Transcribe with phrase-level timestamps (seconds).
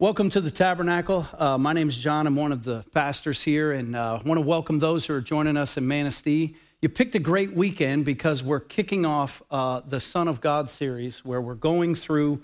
[0.00, 1.28] Welcome to the Tabernacle.
[1.36, 2.26] Uh, my name is John.
[2.26, 5.20] I'm one of the pastors here, and uh, I want to welcome those who are
[5.20, 6.56] joining us in Manistee.
[6.80, 11.22] You picked a great weekend because we're kicking off uh, the Son of God series,
[11.22, 12.40] where we're going through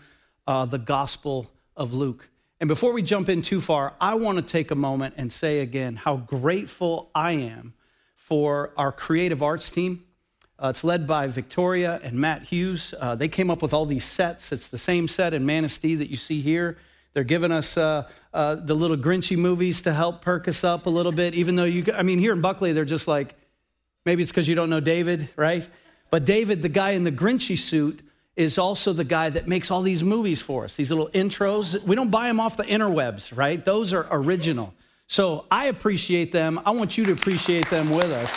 [0.47, 2.29] uh, the Gospel of Luke.
[2.61, 5.61] And before we jump in too far, I want to take a moment and say
[5.61, 7.73] again how grateful I am
[8.17, 10.05] for our creative arts team.
[10.63, 12.93] Uh, it's led by Victoria and Matt Hughes.
[13.01, 14.53] Uh, they came up with all these sets.
[14.53, 16.77] It's the same set in Manistee that you see here.
[17.17, 20.91] They're giving us uh, uh, the little Grinchy movies to help perk us up a
[20.91, 23.35] little bit, even though you, I mean, here in Buckley, they're just like,
[24.05, 25.67] maybe it's because you don't know David, right?
[26.11, 28.01] But David, the guy in the Grinchy suit,
[28.37, 31.83] is also the guy that makes all these movies for us, these little intros.
[31.85, 33.65] We don't buy them off the interwebs, right?
[33.65, 34.75] Those are original.
[35.07, 36.61] So I appreciate them.
[36.67, 38.31] I want you to appreciate them with us.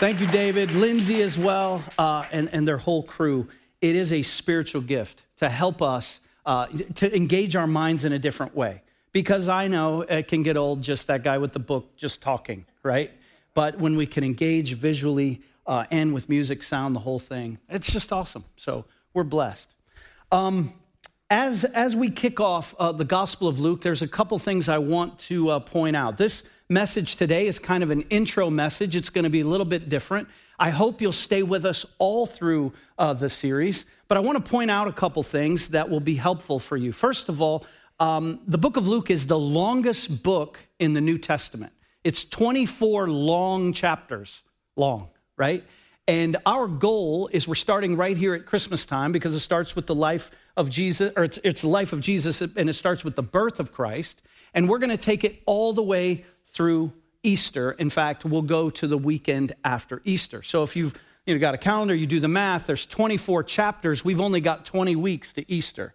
[0.00, 3.48] Thank you, David, Lindsay as well, uh, and, and their whole crew.
[3.80, 8.18] It is a spiritual gift to help us uh, to engage our minds in a
[8.18, 8.82] different way.
[9.12, 12.66] Because I know it can get old, just that guy with the book just talking,
[12.82, 13.10] right?
[13.54, 17.90] But when we can engage visually uh, and with music, sound, the whole thing, it's
[17.90, 18.44] just awesome.
[18.56, 19.68] So we're blessed.
[20.30, 20.72] Um,
[21.30, 24.78] as, as we kick off uh, the Gospel of Luke, there's a couple things I
[24.78, 26.16] want to uh, point out.
[26.16, 29.66] This message today is kind of an intro message, it's going to be a little
[29.66, 30.28] bit different.
[30.58, 33.84] I hope you'll stay with us all through uh, the series.
[34.08, 36.92] But I want to point out a couple things that will be helpful for you.
[36.92, 37.64] First of all,
[38.00, 41.72] um, the book of Luke is the longest book in the New Testament.
[42.04, 44.42] It's 24 long chapters
[44.76, 45.64] long, right?
[46.06, 49.86] And our goal is we're starting right here at Christmas time because it starts with
[49.86, 53.14] the life of Jesus, or it's, it's the life of Jesus, and it starts with
[53.14, 54.22] the birth of Christ.
[54.54, 57.72] And we're going to take it all the way through Easter.
[57.72, 60.42] In fact, we'll go to the weekend after Easter.
[60.42, 64.04] So if you've you know, got a calendar, you do the math, there's 24 chapters.
[64.04, 65.94] We've only got 20 weeks to Easter.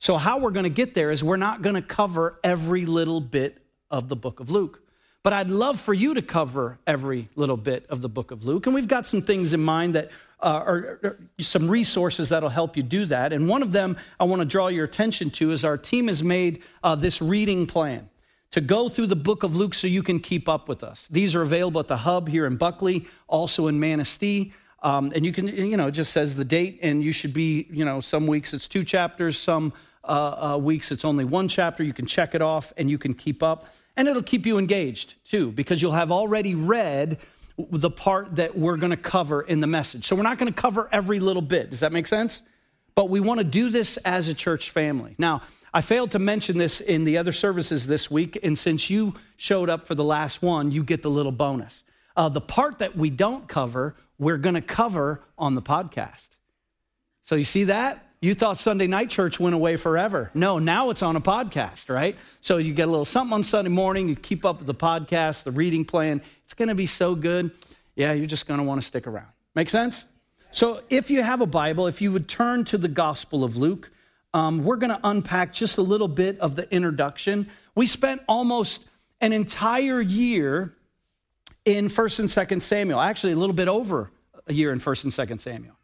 [0.00, 3.20] So, how we're going to get there is we're not going to cover every little
[3.20, 4.82] bit of the book of Luke.
[5.22, 8.66] But I'd love for you to cover every little bit of the book of Luke.
[8.66, 12.76] And we've got some things in mind that uh, are, are, some resources that'll help
[12.76, 13.32] you do that.
[13.32, 16.24] And one of them I want to draw your attention to is our team has
[16.24, 18.08] made uh, this reading plan
[18.52, 21.06] to go through the book of Luke so you can keep up with us.
[21.10, 24.52] These are available at the hub here in Buckley, also in Manistee.
[24.82, 27.66] Um, and you can, you know, it just says the date, and you should be,
[27.70, 29.72] you know, some weeks it's two chapters, some
[30.04, 31.82] uh, uh, weeks it's only one chapter.
[31.82, 33.72] You can check it off and you can keep up.
[33.96, 37.18] And it'll keep you engaged too, because you'll have already read
[37.58, 40.08] the part that we're going to cover in the message.
[40.08, 41.70] So we're not going to cover every little bit.
[41.70, 42.42] Does that make sense?
[42.94, 45.14] But we want to do this as a church family.
[45.18, 45.42] Now,
[45.74, 49.70] I failed to mention this in the other services this week, and since you showed
[49.70, 51.82] up for the last one, you get the little bonus.
[52.14, 56.28] Uh, the part that we don't cover, we're going to cover on the podcast.
[57.24, 58.06] So you see that?
[58.20, 60.30] You thought Sunday night church went away forever.
[60.34, 62.16] No, now it's on a podcast, right?
[62.40, 65.44] So you get a little something on Sunday morning, you keep up with the podcast,
[65.44, 66.20] the reading plan.
[66.44, 67.50] It's going to be so good.
[67.96, 69.28] Yeah, you're just going to want to stick around.
[69.54, 70.04] Make sense?
[70.52, 73.90] So if you have a Bible, if you would turn to the Gospel of Luke,
[74.34, 77.48] um, we're going to unpack just a little bit of the introduction.
[77.74, 78.84] We spent almost
[79.20, 80.74] an entire year
[81.64, 84.10] in 1st and 2nd Samuel, actually, a little bit over
[84.46, 85.76] a year in 1st and 2nd Samuel.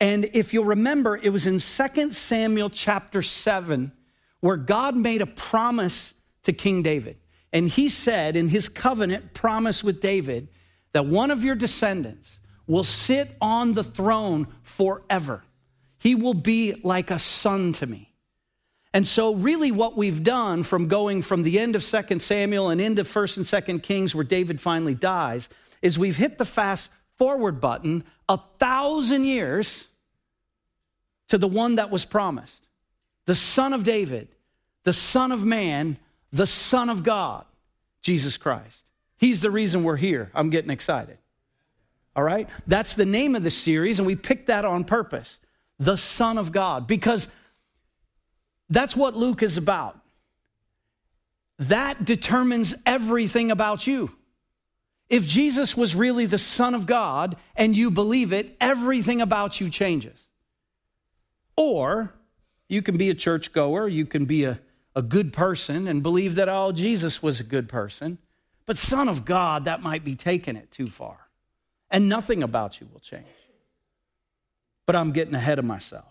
[0.00, 3.92] And if you'll remember, it was in 2 Samuel chapter 7
[4.40, 7.16] where God made a promise to King David.
[7.52, 10.48] And he said in his covenant promise with David
[10.92, 12.28] that one of your descendants
[12.66, 15.42] will sit on the throne forever.
[16.04, 18.12] He will be like a son to me.
[18.92, 22.78] And so, really, what we've done from going from the end of 2 Samuel and
[22.78, 25.48] into 1st and 2nd Kings, where David finally dies,
[25.80, 29.88] is we've hit the fast forward button a thousand years
[31.28, 32.68] to the one that was promised
[33.24, 34.28] the Son of David,
[34.82, 35.96] the Son of Man,
[36.32, 37.46] the Son of God,
[38.02, 38.76] Jesus Christ.
[39.16, 40.30] He's the reason we're here.
[40.34, 41.16] I'm getting excited.
[42.14, 42.46] All right?
[42.66, 45.38] That's the name of the series, and we picked that on purpose
[45.78, 47.28] the Son of God, because
[48.70, 49.98] that's what Luke is about.
[51.58, 54.10] That determines everything about you.
[55.08, 59.70] If Jesus was really the Son of God and you believe it, everything about you
[59.70, 60.24] changes.
[61.56, 62.14] Or
[62.68, 64.58] you can be a churchgoer, you can be a,
[64.96, 68.18] a good person and believe that, oh, Jesus was a good person.
[68.66, 71.28] But Son of God, that might be taking it too far.
[71.90, 73.26] And nothing about you will change.
[74.86, 76.04] But I'm getting ahead of myself.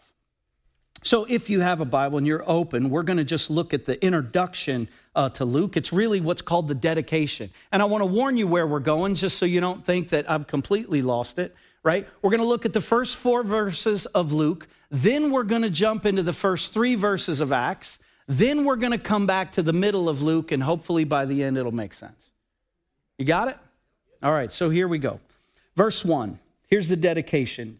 [1.05, 3.83] So, if you have a Bible and you're open, we're going to just look at
[3.83, 5.75] the introduction uh, to Luke.
[5.75, 7.51] It's really what's called the dedication.
[7.73, 10.31] And I want to warn you where we're going, just so you don't think that
[10.31, 11.53] I've completely lost it,
[11.83, 12.07] right?
[12.21, 14.67] We're going to look at the first four verses of Luke.
[14.89, 17.99] Then we're going to jump into the first three verses of Acts.
[18.27, 21.43] Then we're going to come back to the middle of Luke, and hopefully by the
[21.43, 22.31] end it'll make sense.
[23.17, 23.57] You got it?
[24.21, 25.19] All right, so here we go.
[25.75, 26.39] Verse 1.
[26.67, 27.79] Here's the dedication.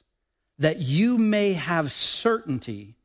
[0.61, 2.95] that you may have certainty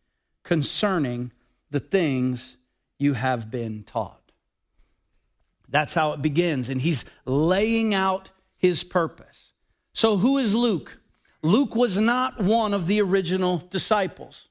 [0.43, 1.33] concerning
[1.71, 2.59] the things
[2.99, 4.33] you have been taught.
[5.69, 6.69] That's how it begins.
[6.69, 9.53] And he's laying out his purpose.
[9.95, 10.99] So, who is Luke?
[11.43, 14.49] Luke was not one of the original disciples.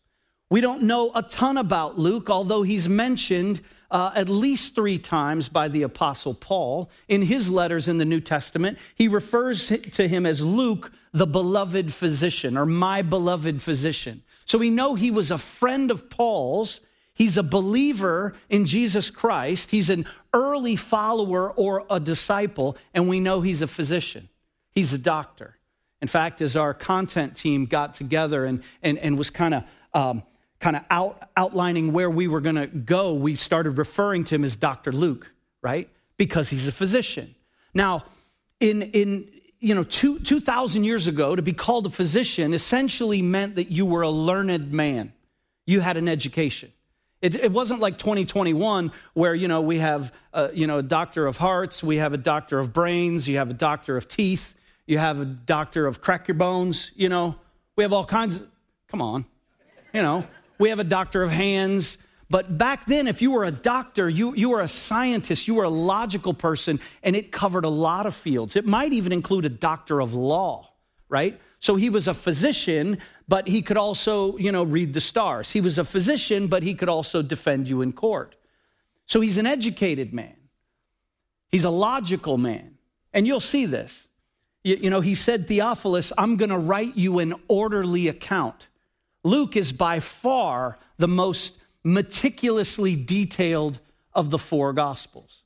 [0.49, 5.49] We don't know a ton about Luke, although he's mentioned uh, at least three times
[5.49, 8.77] by the Apostle Paul in his letters in the New Testament.
[8.95, 14.23] He refers to him as Luke, the beloved physician or my beloved physician.
[14.45, 16.81] So we know he was a friend of Paul's.
[17.13, 19.71] He's a believer in Jesus Christ.
[19.71, 24.29] He's an early follower or a disciple, and we know he's a physician.
[24.71, 25.55] He's a doctor.
[26.01, 30.23] In fact, as our content team got together and, and, and was kind of um,
[30.65, 34.43] kind of out, outlining where we were going to go, we started referring to him
[34.43, 34.91] as Dr.
[34.91, 35.31] Luke,
[35.61, 35.87] right?
[36.17, 37.35] Because he's a physician.
[37.75, 38.05] Now,
[38.59, 39.29] in, in
[39.59, 43.85] you know, two, 2,000 years ago, to be called a physician essentially meant that you
[43.85, 45.13] were a learned man.
[45.67, 46.71] You had an education.
[47.21, 51.27] It, it wasn't like 2021 where, you know, we have, a, you know, a doctor
[51.27, 54.55] of hearts, we have a doctor of brains, you have a doctor of teeth,
[54.87, 57.35] you have a doctor of crack your bones, you know.
[57.75, 58.47] We have all kinds of,
[58.87, 59.25] come on,
[59.93, 60.25] you know.
[60.57, 61.97] We have a doctor of hands,
[62.29, 65.63] but back then, if you were a doctor, you, you were a scientist, you were
[65.63, 68.55] a logical person, and it covered a lot of fields.
[68.55, 70.71] It might even include a doctor of law,
[71.07, 71.39] right?
[71.59, 75.51] So he was a physician, but he could also, you know, read the stars.
[75.51, 78.35] He was a physician, but he could also defend you in court.
[79.05, 80.35] So he's an educated man.
[81.51, 82.77] He's a logical man.
[83.13, 84.07] And you'll see this.
[84.63, 88.67] You, you know, he said, Theophilus, I'm going to write you an orderly account.
[89.25, 93.79] Luke is by far the most meticulously detailed
[94.13, 95.41] of the four Gospels.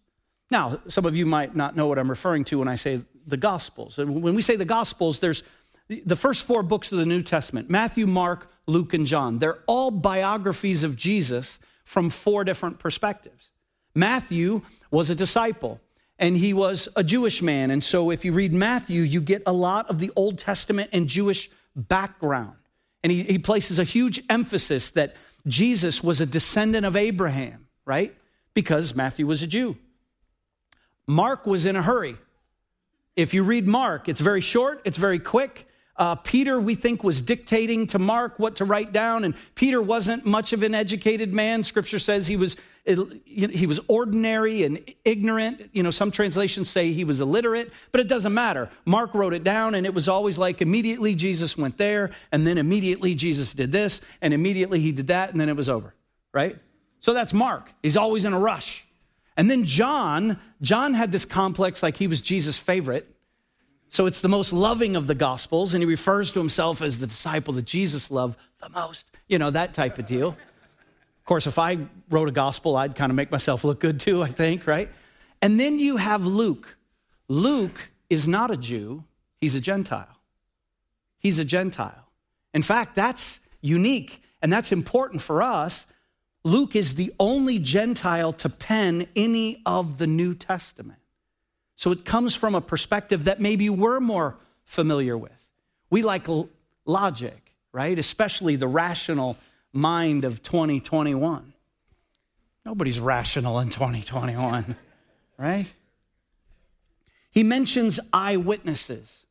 [0.51, 3.37] Now, some of you might not know what I'm referring to when I say the
[3.37, 3.97] Gospels.
[3.97, 5.43] When we say the Gospels, there's
[5.87, 9.39] the first four books of the New Testament Matthew, Mark, Luke, and John.
[9.39, 13.49] They're all biographies of Jesus from four different perspectives.
[13.95, 14.61] Matthew
[14.91, 15.79] was a disciple
[16.19, 17.71] and he was a Jewish man.
[17.71, 21.07] And so if you read Matthew, you get a lot of the Old Testament and
[21.07, 22.58] Jewish background.
[23.03, 25.15] And he, he places a huge emphasis that
[25.47, 28.15] Jesus was a descendant of Abraham, right?
[28.53, 29.77] Because Matthew was a Jew.
[31.07, 32.17] Mark was in a hurry.
[33.15, 35.67] If you read Mark, it's very short, it's very quick.
[35.95, 40.25] Uh, Peter, we think, was dictating to Mark what to write down, and Peter wasn't
[40.25, 41.63] much of an educated man.
[41.63, 42.55] Scripture says he was
[42.85, 45.69] he was ordinary and ignorant.
[45.73, 48.69] You know, some translations say he was illiterate, but it doesn't matter.
[48.85, 52.57] Mark wrote it down, and it was always like immediately Jesus went there, and then
[52.57, 55.93] immediately Jesus did this, and immediately he did that, and then it was over,
[56.33, 56.57] right?
[56.99, 57.71] So that's Mark.
[57.83, 58.85] He's always in a rush.
[59.37, 63.07] And then John, John had this complex like he was Jesus' favorite.
[63.91, 67.07] So it's the most loving of the gospels, and he refers to himself as the
[67.07, 69.05] disciple that Jesus loved the most.
[69.27, 70.37] You know, that type of deal
[71.29, 71.77] course, if I
[72.09, 74.89] wrote a gospel, I'd kind of make myself look good too, I think, right?
[75.41, 76.75] And then you have Luke.
[77.27, 79.03] Luke is not a Jew,
[79.39, 80.17] he's a Gentile.
[81.19, 82.07] He's a Gentile.
[82.53, 85.85] In fact, that's unique and that's important for us.
[86.43, 90.99] Luke is the only Gentile to pen any of the New Testament.
[91.75, 95.45] So it comes from a perspective that maybe we're more familiar with.
[95.91, 96.27] We like
[96.85, 97.99] logic, right?
[97.99, 99.37] Especially the rational
[99.73, 101.53] mind of 2021.
[102.65, 104.75] Nobody's rational in 2021,
[105.37, 105.71] right?
[107.31, 109.25] He mentions eyewitnesses.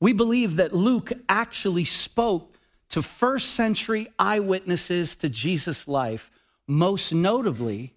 [0.00, 2.56] We believe that Luke actually spoke
[2.90, 6.30] to first century eyewitnesses to Jesus' life,
[6.66, 7.94] most notably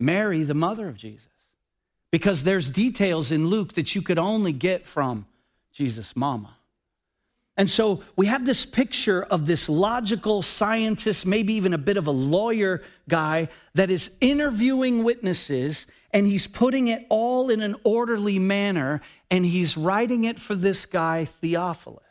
[0.00, 1.28] Mary, the mother of Jesus.
[2.10, 5.26] Because there's details in Luke that you could only get from
[5.72, 6.56] Jesus' mama.
[7.56, 12.06] And so we have this picture of this logical scientist, maybe even a bit of
[12.06, 18.38] a lawyer guy, that is interviewing witnesses and he's putting it all in an orderly
[18.38, 22.02] manner and he's writing it for this guy, Theophilus.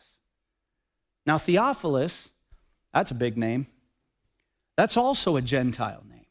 [1.25, 2.29] Now, Theophilus,
[2.93, 3.67] that's a big name.
[4.77, 6.25] That's also a Gentile name.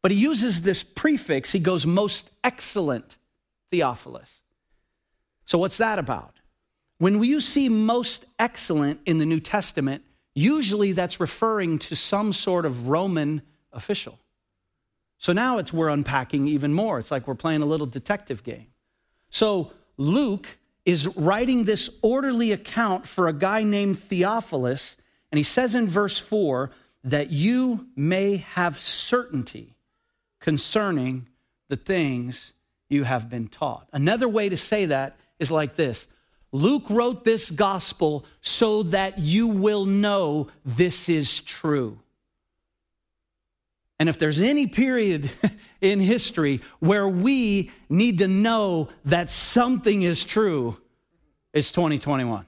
[0.00, 1.52] But he uses this prefix.
[1.52, 3.16] He goes, most excellent
[3.70, 4.28] Theophilus.
[5.46, 6.31] So, what's that about?
[7.02, 10.04] When you see most excellent in the New Testament,
[10.36, 13.42] usually that's referring to some sort of Roman
[13.72, 14.20] official.
[15.18, 17.00] So now it's we're unpacking even more.
[17.00, 18.68] It's like we're playing a little detective game.
[19.30, 20.46] So Luke
[20.84, 24.94] is writing this orderly account for a guy named Theophilus,
[25.32, 26.70] and he says in verse 4
[27.02, 29.74] that you may have certainty
[30.38, 31.26] concerning
[31.68, 32.52] the things
[32.88, 33.88] you have been taught.
[33.92, 36.06] Another way to say that is like this
[36.52, 41.98] Luke wrote this gospel so that you will know this is true.
[43.98, 45.30] And if there's any period
[45.80, 50.76] in history where we need to know that something is true,
[51.54, 52.44] it's 2021.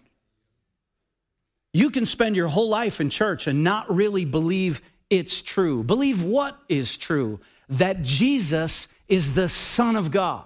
[1.72, 5.82] You can spend your whole life in church and not really believe it's true.
[5.82, 7.40] Believe what is true?
[7.68, 10.44] That Jesus is the Son of God.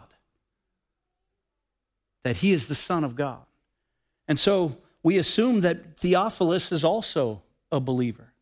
[2.25, 3.48] That he is the Son of God.
[4.29, 7.43] And so we assume that Theophilus is also
[7.73, 8.33] a believer.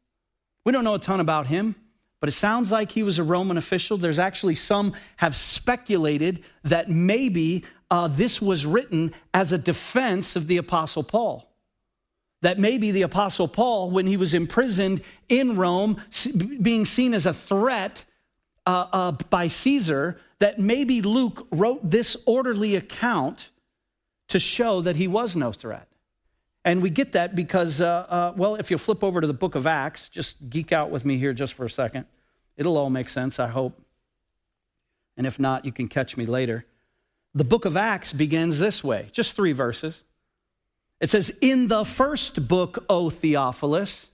[0.65, 1.77] We don't know a ton about him
[2.21, 3.97] but it sounds like he was a Roman official.
[3.97, 10.47] There's actually some have speculated that maybe uh, this was written as a defense of
[10.47, 11.49] the Apostle Paul.
[12.43, 16.01] That maybe the Apostle Paul, when he was imprisoned in Rome,
[16.61, 18.05] being seen as a threat
[18.67, 23.51] uh, uh, by Caesar, that maybe Luke wrote this orderly account
[24.29, 25.89] to show that he was no threat.
[26.65, 29.55] And we get that because, uh, uh, well, if you'll flip over to the book
[29.55, 32.07] of Acts, just geek out with me here just for a second.
[32.57, 33.81] It'll all make sense, I hope.
[35.17, 36.65] And if not, you can catch me later.
[37.35, 40.03] The book of Acts begins this way just three verses.
[41.01, 44.07] It says, In the first book, O Theophilus,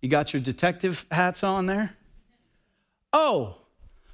[0.00, 1.94] you got your detective hats on there?
[3.12, 3.56] Oh,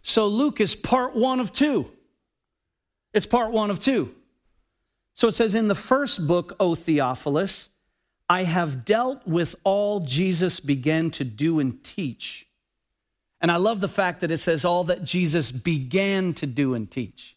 [0.02, 1.90] so Luke is part one of two.
[3.12, 4.14] It's part one of two.
[5.14, 7.68] So it says, In the first book, O Theophilus,
[8.28, 12.46] I have dealt with all Jesus began to do and teach.
[13.40, 16.90] And I love the fact that it says all that Jesus began to do and
[16.90, 17.36] teach.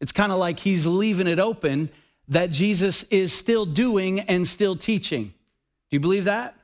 [0.00, 1.90] It's kind of like he's leaving it open
[2.28, 5.26] that Jesus is still doing and still teaching.
[5.26, 6.56] Do you believe that?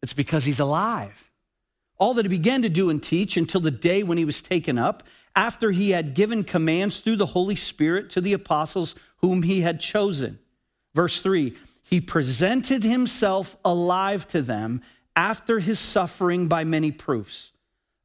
[0.00, 1.30] It's because he's alive.
[1.98, 4.78] All that he began to do and teach until the day when he was taken
[4.78, 5.02] up
[5.34, 9.80] after he had given commands through the Holy Spirit to the apostles whom he had
[9.80, 10.38] chosen.
[10.94, 14.82] Verse 3 He presented himself alive to them
[15.16, 17.52] after his suffering by many proofs,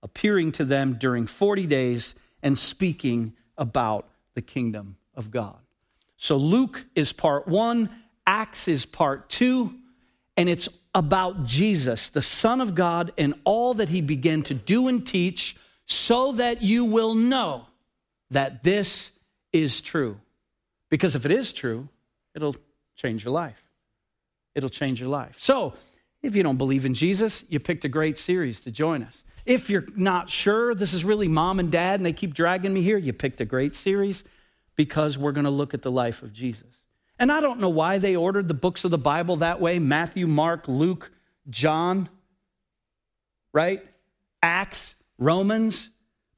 [0.04, 5.58] appearing to them during 40 days and speaking about the kingdom of God.
[6.18, 7.90] So Luke is part one,
[8.26, 9.74] Acts is part two,
[10.36, 14.88] and it's about Jesus, the Son of God, and all that he began to do
[14.88, 15.56] and teach
[15.88, 17.66] so that you will know
[18.30, 19.12] that this
[19.52, 20.20] is true.
[20.90, 21.88] Because if it is true,
[22.36, 22.56] it'll
[22.96, 23.62] change your life.
[24.54, 25.38] It'll change your life.
[25.40, 25.74] So,
[26.22, 29.24] if you don't believe in Jesus, you picked a great series to join us.
[29.46, 32.82] If you're not sure this is really mom and dad and they keep dragging me
[32.82, 34.24] here, you picked a great series
[34.76, 36.68] because we're going to look at the life of Jesus.
[37.20, 40.28] And I don't know why they ordered the books of the Bible that way Matthew,
[40.28, 41.12] Mark, Luke,
[41.50, 42.10] John,
[43.54, 43.86] right?
[44.44, 45.90] Acts, Romans.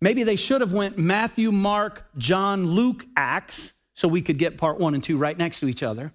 [0.02, 4.80] Maybe they should have went Matthew, Mark, John, Luke, Acts, so we could get part
[4.80, 6.14] one and two right next to each other.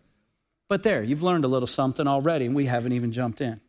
[0.68, 3.60] But there, you've learned a little something already, and we haven't even jumped in.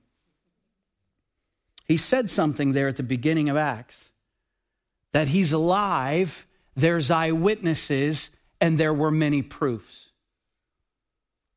[1.86, 4.12] He said something there at the beginning of Acts
[5.12, 10.10] that he's alive, there's eyewitnesses, and there were many proofs.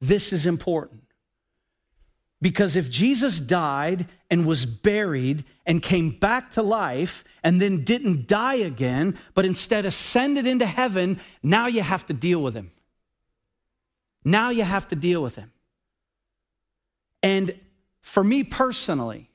[0.00, 1.02] This is important.
[2.40, 8.26] Because if Jesus died and was buried and came back to life and then didn't
[8.26, 12.70] die again, but instead ascended into heaven, now you have to deal with him.
[14.24, 15.50] Now you have to deal with him.
[17.22, 17.58] And
[18.02, 19.30] for me personally,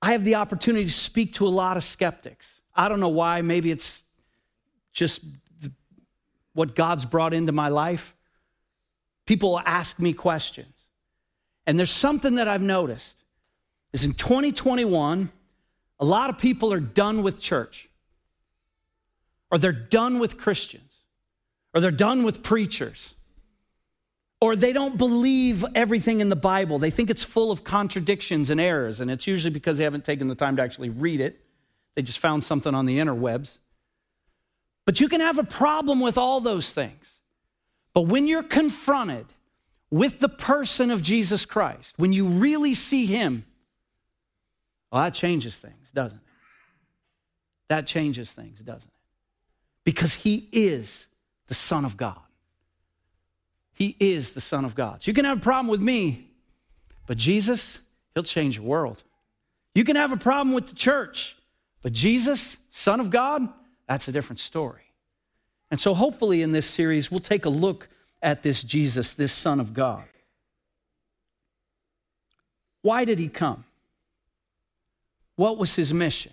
[0.00, 2.46] I have the opportunity to speak to a lot of skeptics.
[2.74, 4.02] I don't know why, maybe it's
[4.92, 5.20] just
[6.52, 8.14] what God's brought into my life.
[9.26, 10.74] People ask me questions.
[11.66, 13.17] And there's something that I've noticed
[13.92, 15.30] is in 2021,
[16.00, 17.88] a lot of people are done with church,
[19.50, 20.92] or they're done with Christians,
[21.74, 23.14] or they're done with preachers,
[24.40, 26.78] or they don't believe everything in the Bible.
[26.78, 30.28] They think it's full of contradictions and errors, and it's usually because they haven't taken
[30.28, 31.40] the time to actually read it.
[31.94, 33.56] They just found something on the interwebs.
[34.84, 37.04] But you can have a problem with all those things.
[37.92, 39.26] But when you're confronted
[39.90, 43.44] with the person of Jesus Christ, when you really see him,
[44.90, 46.24] well, that changes things, doesn't it?
[47.68, 48.94] That changes things, doesn't it?
[49.84, 51.06] Because he is
[51.48, 52.20] the Son of God.
[53.74, 55.02] He is the Son of God.
[55.02, 56.30] So you can have a problem with me,
[57.06, 57.78] but Jesus,
[58.14, 59.02] he'll change your world.
[59.74, 61.36] You can have a problem with the church,
[61.82, 63.48] but Jesus, Son of God,
[63.86, 64.82] that's a different story.
[65.70, 67.88] And so hopefully in this series, we'll take a look
[68.22, 70.04] at this Jesus, this Son of God.
[72.82, 73.64] Why did he come?
[75.38, 76.32] What was his mission?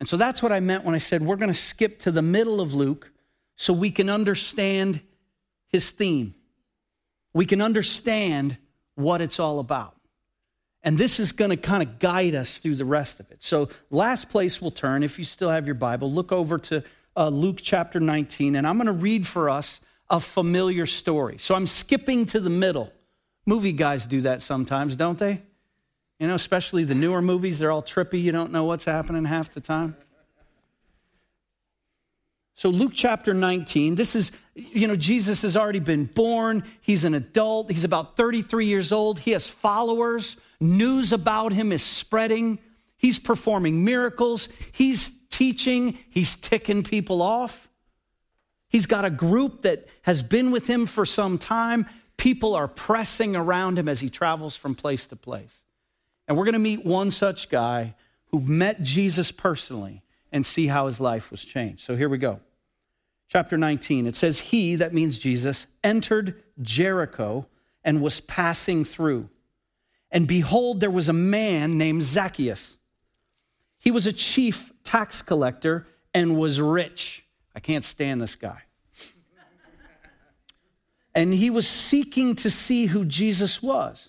[0.00, 2.22] And so that's what I meant when I said we're going to skip to the
[2.22, 3.12] middle of Luke
[3.56, 5.02] so we can understand
[5.68, 6.34] his theme.
[7.34, 8.56] We can understand
[8.94, 9.94] what it's all about.
[10.82, 13.42] And this is going to kind of guide us through the rest of it.
[13.44, 16.82] So, last place we'll turn, if you still have your Bible, look over to
[17.14, 21.36] uh, Luke chapter 19, and I'm going to read for us a familiar story.
[21.38, 22.94] So I'm skipping to the middle.
[23.44, 25.42] Movie guys do that sometimes, don't they?
[26.18, 28.22] You know, especially the newer movies, they're all trippy.
[28.22, 29.96] You don't know what's happening half the time.
[32.56, 36.62] So, Luke chapter 19, this is, you know, Jesus has already been born.
[36.80, 37.70] He's an adult.
[37.70, 39.18] He's about 33 years old.
[39.18, 40.36] He has followers.
[40.60, 42.60] News about him is spreading.
[42.96, 44.48] He's performing miracles.
[44.70, 45.98] He's teaching.
[46.10, 47.68] He's ticking people off.
[48.68, 51.86] He's got a group that has been with him for some time.
[52.16, 55.60] People are pressing around him as he travels from place to place.
[56.26, 57.94] And we're going to meet one such guy
[58.26, 60.02] who met Jesus personally
[60.32, 61.84] and see how his life was changed.
[61.84, 62.40] So here we go.
[63.28, 67.46] Chapter 19, it says, He, that means Jesus, entered Jericho
[67.82, 69.28] and was passing through.
[70.10, 72.76] And behold, there was a man named Zacchaeus.
[73.78, 77.24] He was a chief tax collector and was rich.
[77.54, 78.62] I can't stand this guy.
[81.14, 84.08] and he was seeking to see who Jesus was.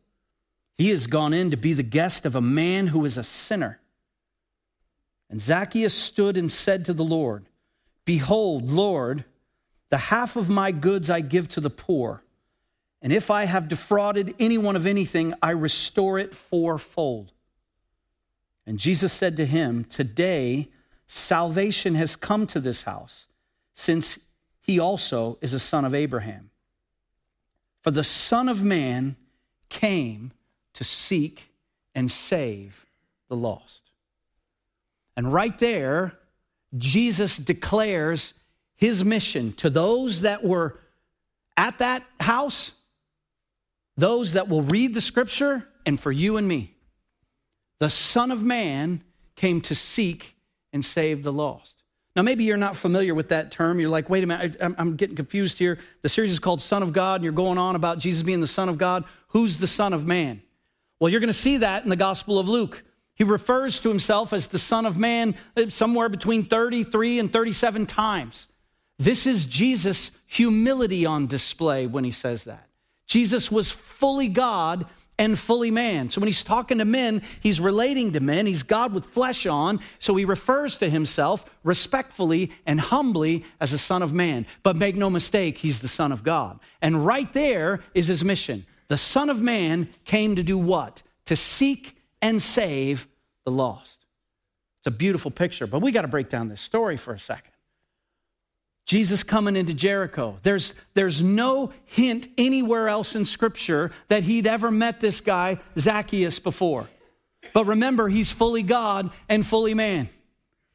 [0.81, 3.79] He has gone in to be the guest of a man who is a sinner.
[5.29, 7.45] And Zacchaeus stood and said to the Lord,
[8.03, 9.23] Behold, Lord,
[9.91, 12.23] the half of my goods I give to the poor.
[12.99, 17.31] And if I have defrauded anyone of anything, I restore it fourfold.
[18.65, 20.69] And Jesus said to him, Today,
[21.07, 23.27] salvation has come to this house,
[23.75, 24.17] since
[24.61, 26.49] he also is a son of Abraham.
[27.83, 29.15] For the Son of Man
[29.69, 30.31] came
[30.73, 31.51] to seek
[31.93, 32.85] and save
[33.29, 33.81] the lost.
[35.15, 36.17] And right there,
[36.77, 38.33] Jesus declares
[38.75, 40.79] his mission to those that were
[41.57, 42.71] at that house,
[43.97, 46.73] those that will read the scripture, and for you and me.
[47.79, 49.03] The Son of Man
[49.35, 50.35] came to seek
[50.71, 51.75] and save the lost.
[52.15, 53.79] Now, maybe you're not familiar with that term.
[53.79, 55.79] You're like, wait a minute, I'm getting confused here.
[56.01, 58.47] The series is called Son of God, and you're going on about Jesus being the
[58.47, 59.05] Son of God.
[59.29, 60.41] Who's the Son of Man?
[61.01, 62.83] Well, you're going to see that in the Gospel of Luke.
[63.15, 67.87] He refers to himself as the Son of Man uh, somewhere between 33 and 37
[67.87, 68.45] times.
[68.99, 72.67] This is Jesus' humility on display when he says that.
[73.07, 74.85] Jesus was fully God
[75.17, 76.11] and fully man.
[76.11, 78.45] So when he's talking to men, he's relating to men.
[78.45, 79.79] He's God with flesh on.
[79.97, 84.45] So he refers to himself respectfully and humbly as a son of man.
[84.61, 86.59] But make no mistake, he's the son of God.
[86.79, 88.67] And right there is his mission.
[88.91, 91.01] The son of man came to do what?
[91.27, 93.07] To seek and save
[93.45, 94.05] the lost.
[94.79, 97.53] It's a beautiful picture, but we got to break down this story for a second.
[98.85, 100.39] Jesus coming into Jericho.
[100.43, 106.39] There's, there's no hint anywhere else in Scripture that he'd ever met this guy, Zacchaeus,
[106.39, 106.89] before.
[107.53, 110.09] But remember, he's fully God and fully man.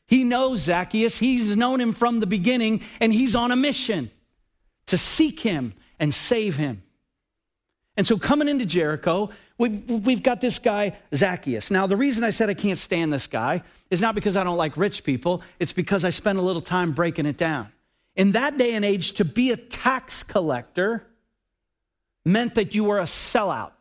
[0.07, 4.11] He knows Zacchaeus, he's known him from the beginning, and he's on a mission
[4.87, 6.83] to seek him and save him.
[7.97, 11.71] And so, coming into Jericho, we've got this guy, Zacchaeus.
[11.71, 14.59] Now, the reason I said I can't stand this guy is not because I don't
[14.59, 17.69] like rich people, it's because I spent a little time breaking it down.
[18.15, 21.07] In that day and age, to be a tax collector
[22.25, 23.73] meant that you were a sellout.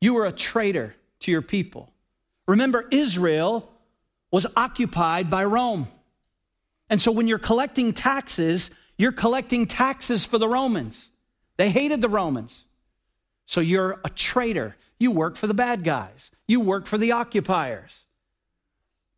[0.00, 1.90] You were a traitor to your people.
[2.46, 3.68] Remember, Israel
[4.30, 5.88] was occupied by Rome.
[6.88, 11.07] And so when you're collecting taxes, you're collecting taxes for the Romans.
[11.58, 12.64] They hated the Romans.
[13.46, 14.76] So you're a traitor.
[14.98, 17.90] You work for the bad guys, you work for the occupiers.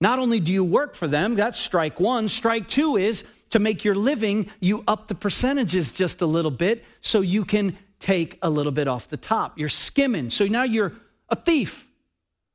[0.01, 2.29] Not only do you work for them, that's strike one.
[2.29, 6.85] Strike two is to make your living, you up the percentages just a little bit
[7.03, 9.59] so you can take a little bit off the top.
[9.59, 10.31] You're skimming.
[10.31, 10.93] So now you're
[11.29, 11.87] a thief.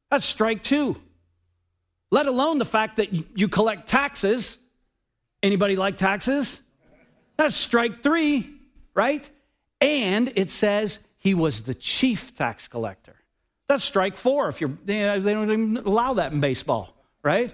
[0.09, 0.97] That's strike two.
[2.09, 4.57] Let alone the fact that you collect taxes.
[5.43, 6.59] Anybody like taxes?
[7.37, 8.49] That's strike three,
[8.93, 9.29] right?
[9.81, 13.15] And it says he was the chief tax collector.
[13.67, 17.53] That's strike four if you're, they don't even allow that in baseball, right?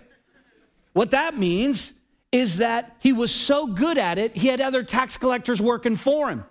[0.94, 1.94] What that means
[2.32, 6.30] is that he was so good at it, he had other tax collectors working for
[6.30, 6.44] him.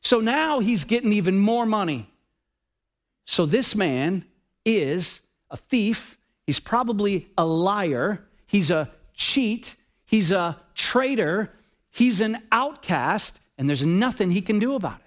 [0.00, 2.10] So now he's getting even more money.
[3.24, 4.24] So this man
[4.64, 6.18] is a thief.
[6.46, 8.26] He's probably a liar.
[8.46, 9.76] He's a cheat.
[10.04, 11.50] He's a traitor.
[11.90, 15.03] He's an outcast, and there's nothing he can do about it.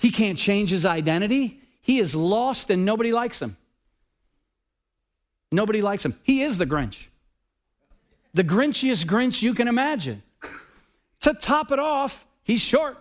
[0.00, 1.60] He can't change his identity.
[1.82, 3.56] He is lost, and nobody likes him.
[5.52, 6.18] Nobody likes him.
[6.22, 7.06] He is the Grinch
[8.34, 10.22] the grinchiest Grinch you can imagine.
[11.22, 12.96] To top it off, he's short.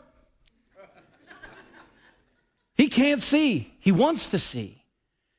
[2.76, 3.74] He can't see.
[3.80, 4.82] He wants to see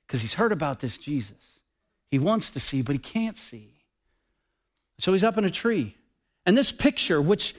[0.07, 1.37] because he's heard about this Jesus.
[2.11, 3.73] He wants to see, but he can't see.
[4.99, 5.95] So he's up in a tree.
[6.45, 7.55] And this picture, which,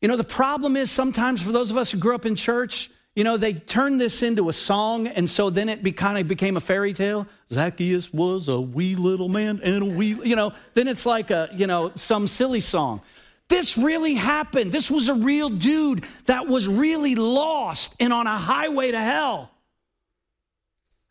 [0.00, 2.90] you know, the problem is sometimes for those of us who grew up in church,
[3.14, 6.26] you know, they turned this into a song, and so then it be, kind of
[6.26, 7.28] became a fairy tale.
[7.52, 11.48] Zacchaeus was a wee little man and a wee, you know, then it's like a,
[11.54, 13.02] you know, some silly song.
[13.48, 14.72] This really happened.
[14.72, 19.50] This was a real dude that was really lost and on a highway to hell.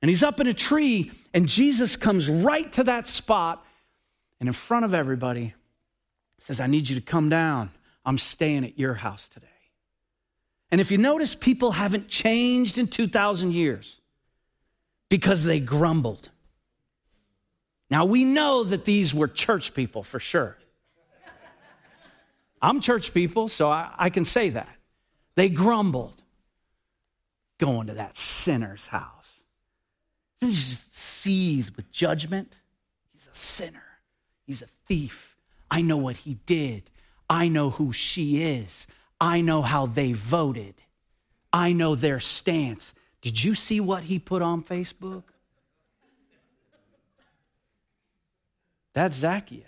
[0.01, 3.65] And he's up in a tree, and Jesus comes right to that spot,
[4.41, 5.53] and in front of everybody
[6.39, 7.71] says, I need you to come down.
[8.05, 9.47] I'm staying at your house today.
[10.73, 14.01] And if you notice, people haven't changed in 2,000 years
[15.07, 16.31] because they grumbled.
[17.91, 20.57] Now, we know that these were church people for sure.
[22.59, 24.75] I'm church people, so I, I can say that.
[25.35, 26.19] They grumbled
[27.59, 29.43] going to that sinner's house.
[30.41, 32.57] He just seethed with judgment.
[33.11, 33.99] He's a sinner,
[34.47, 35.37] he's a thief.
[35.69, 36.89] I know what he did,
[37.29, 38.87] I know who she is.
[39.19, 40.75] I know how they voted.
[41.51, 42.93] I know their stance.
[43.21, 45.23] Did you see what he put on Facebook?
[48.93, 49.65] That's Zacchaeus.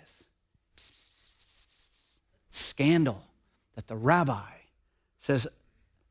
[2.50, 3.22] Scandal
[3.74, 4.50] that the rabbi
[5.18, 5.46] says,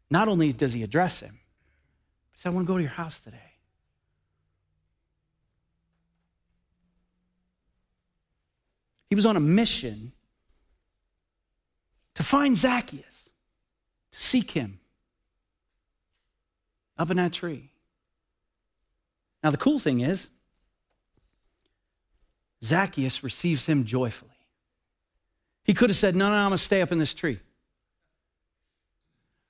[0.09, 1.39] not only does he address him,
[2.31, 3.37] he says, I want to go to your house today.
[9.09, 10.11] He was on a mission
[12.15, 13.14] to find Zacchaeus
[14.15, 14.79] to seek him
[16.97, 17.69] up in that tree.
[19.43, 20.27] Now, the cool thing is,
[22.63, 24.31] Zacchaeus receives him joyfully.
[25.63, 27.39] He could have said, No, no, I'm going to stay up in this tree.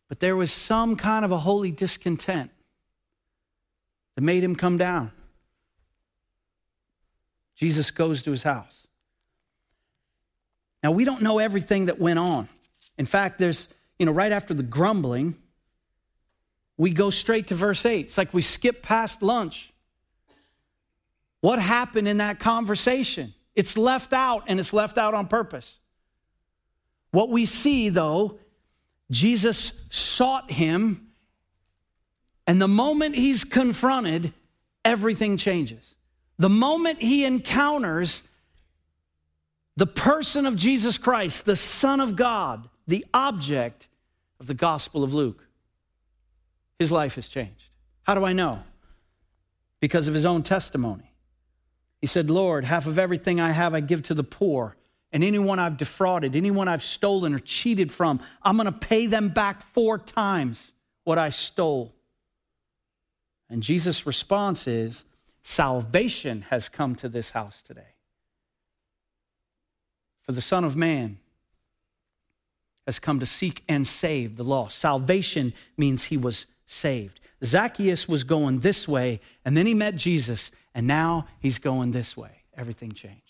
[0.10, 2.52] But there was some kind of a holy discontent
[4.16, 5.12] that made him come down.
[7.56, 8.86] Jesus goes to his house.
[10.84, 12.48] Now, we don't know everything that went on.
[12.98, 15.36] In fact, there's you know, right after the grumbling,
[16.78, 18.08] we go straight to verse 8.
[18.08, 19.72] It's like we skip past lunch.
[21.42, 23.34] What happened in that conversation?
[23.56, 25.78] It's left out, and it's left out on purpose.
[27.12, 28.40] What we see, though,
[29.10, 31.08] Jesus sought him,
[32.48, 34.34] and the moment he's confronted,
[34.84, 35.96] everything changes.
[36.38, 38.24] The moment he encounters
[39.78, 43.88] the person of Jesus Christ, the Son of God, the object
[44.40, 45.48] of the Gospel of Luke.
[46.80, 47.70] His life has changed.
[48.04, 48.64] How do I know?
[49.80, 51.12] Because of his own testimony.
[52.02, 54.76] He said, Lord, half of everything I have I give to the poor.
[55.12, 59.30] And anyone I've defrauded, anyone I've stolen or cheated from, I'm going to pay them
[59.30, 60.72] back four times
[61.04, 61.96] what I stole.
[63.50, 65.06] And Jesus' response is,
[65.44, 67.94] Salvation has come to this house today.
[70.24, 71.20] For the Son of Man
[72.86, 74.78] has come to seek and save the lost.
[74.78, 77.20] Salvation means he was saved.
[77.44, 82.16] Zacchaeus was going this way, and then he met Jesus, and now he's going this
[82.16, 82.44] way.
[82.58, 83.22] Everything changed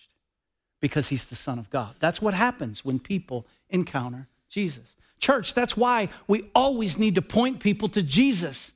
[0.80, 1.96] because he's the Son of God.
[2.00, 4.96] That's what happens when people encounter Jesus.
[5.20, 8.72] Church, that's why we always need to point people to Jesus.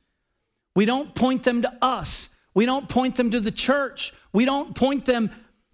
[0.75, 2.29] We don't point them to us.
[2.53, 4.13] We don't point them to the church.
[4.33, 5.29] We don't point them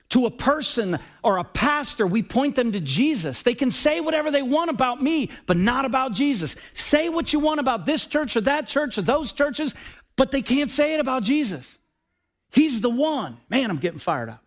[0.09, 3.43] to a person or a pastor, we point them to Jesus.
[3.43, 6.55] They can say whatever they want about me, but not about Jesus.
[6.73, 9.73] Say what you want about this church or that church or those churches,
[10.15, 11.77] but they can't say it about Jesus.
[12.51, 13.37] He's the one.
[13.49, 14.43] Man, I'm getting fired up.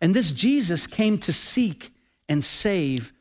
[0.00, 1.92] And this Jesus came to seek
[2.28, 3.12] and save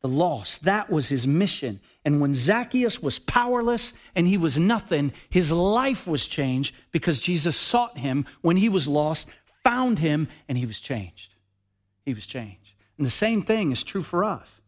[0.00, 0.64] the lost.
[0.64, 1.80] That was his mission.
[2.04, 7.56] And when Zacchaeus was powerless and he was nothing, his life was changed because Jesus
[7.56, 9.28] sought him when he was lost,
[9.62, 11.34] found him, and he was changed.
[12.04, 12.74] He was changed.
[12.98, 14.60] And the same thing is true for us.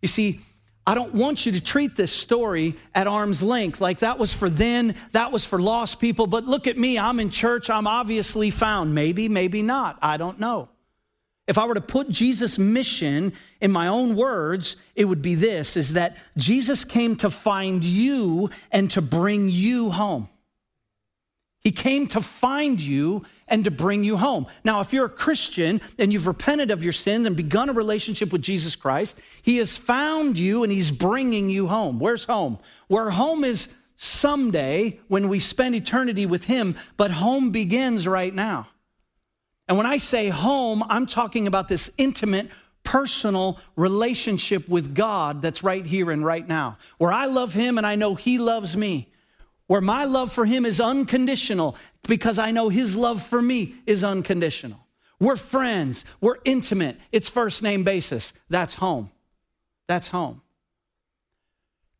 [0.00, 0.40] You see,
[0.86, 4.48] I don't want you to treat this story at arm's length like that was for
[4.48, 6.26] then, that was for lost people.
[6.26, 8.94] But look at me, I'm in church, I'm obviously found.
[8.94, 9.98] Maybe, maybe not.
[10.00, 10.70] I don't know.
[11.46, 15.76] If I were to put Jesus' mission in my own words, it would be this
[15.76, 20.28] is that Jesus came to find you and to bring you home.
[21.68, 24.46] He came to find you and to bring you home.
[24.64, 28.32] Now, if you're a Christian and you've repented of your sins and begun a relationship
[28.32, 31.98] with Jesus Christ, He has found you and He's bringing you home.
[31.98, 32.58] Where's home?
[32.86, 38.68] Where home is someday when we spend eternity with Him, but home begins right now.
[39.68, 42.48] And when I say home, I'm talking about this intimate,
[42.82, 47.86] personal relationship with God that's right here and right now, where I love Him and
[47.86, 49.12] I know He loves me,
[49.68, 51.76] where my love for Him is unconditional
[52.08, 54.80] because I know His love for me is unconditional.
[55.20, 58.32] We're friends, we're intimate, it's first name basis.
[58.50, 59.10] That's home.
[59.86, 60.42] That's home.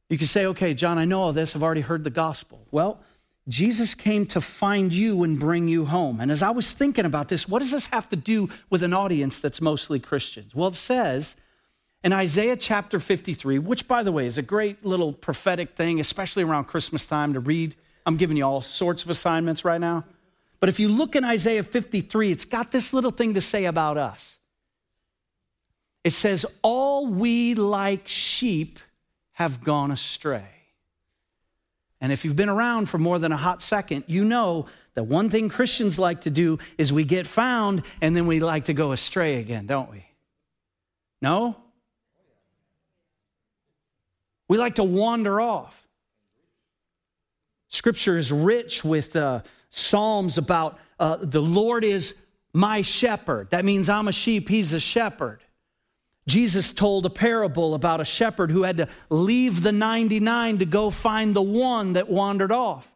[0.08, 2.60] You can say, okay, John, I know all this, I've already heard the gospel.
[2.70, 3.00] Well,
[3.48, 6.20] Jesus came to find you and bring you home.
[6.20, 8.92] And as I was thinking about this, what does this have to do with an
[8.92, 10.54] audience that's mostly Christians?
[10.54, 11.34] Well, it says
[12.04, 16.44] in Isaiah chapter 53, which, by the way, is a great little prophetic thing, especially
[16.44, 17.74] around Christmas time to read.
[18.06, 20.04] I'm giving you all sorts of assignments right now.
[20.60, 23.96] But if you look in Isaiah 53, it's got this little thing to say about
[23.96, 24.36] us.
[26.04, 28.78] It says, All we like sheep
[29.32, 30.46] have gone astray.
[32.00, 35.30] And if you've been around for more than a hot second, you know that one
[35.30, 38.92] thing Christians like to do is we get found and then we like to go
[38.92, 40.04] astray again, don't we?
[41.20, 41.56] No?
[44.48, 45.86] We like to wander off.
[47.68, 52.16] Scripture is rich with uh, Psalms about uh, the Lord is
[52.54, 53.50] my shepherd.
[53.50, 55.42] That means I'm a sheep, he's a shepherd.
[56.26, 60.90] Jesus told a parable about a shepherd who had to leave the 99 to go
[60.90, 62.92] find the one that wandered off.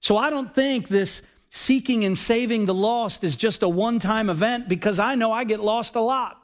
[0.00, 4.28] So I don't think this seeking and saving the lost is just a one time
[4.28, 6.42] event because I know I get lost a lot.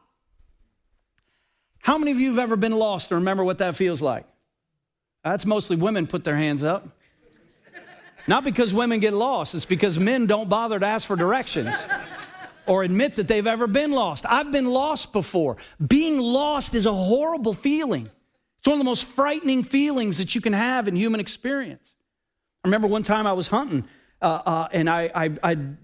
[1.84, 4.24] How many of you have ever been lost and remember what that feels like?
[5.22, 6.88] That's mostly women put their hands up.
[8.26, 11.76] Not because women get lost, it's because men don't bother to ask for directions
[12.64, 14.24] or admit that they've ever been lost.
[14.26, 15.58] I've been lost before.
[15.86, 18.08] Being lost is a horrible feeling.
[18.60, 21.86] It's one of the most frightening feelings that you can have in human experience.
[22.64, 23.84] I remember one time I was hunting
[24.22, 25.76] uh, uh, and I, I, I'd